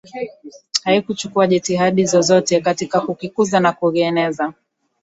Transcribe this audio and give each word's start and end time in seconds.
haikuchukua 0.83 1.47
jitihada 1.47 2.03
zozote 2.03 2.61
katika 2.61 3.01
kukikuza 3.01 3.59
na 3.59 3.71
kukieneza 3.73 4.53